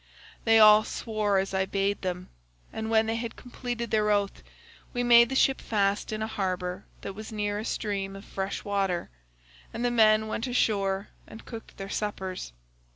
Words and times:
"They 0.45 0.57
all 0.57 0.83
swore 0.83 1.37
as 1.37 1.53
I 1.53 1.67
bade 1.67 2.01
them, 2.01 2.29
and 2.73 2.89
when 2.89 3.05
they 3.05 3.17
had 3.17 3.35
completed 3.35 3.91
their 3.91 4.09
oath 4.09 4.41
we 4.93 5.03
made 5.03 5.29
the 5.29 5.35
ship 5.35 5.61
fast 5.61 6.11
in 6.11 6.23
a 6.23 6.27
harbour 6.27 6.85
that 7.01 7.13
was 7.13 7.31
near 7.31 7.59
a 7.59 7.65
stream 7.65 8.15
of 8.15 8.25
fresh 8.25 8.63
water, 8.65 9.11
and 9.71 9.85
the 9.85 9.91
men 9.91 10.25
went 10.25 10.47
ashore 10.47 11.09
and 11.27 11.45
cooked 11.45 11.77
their 11.77 11.87
suppers. 11.87 12.51